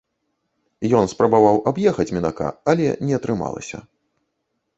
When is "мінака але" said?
2.17-2.87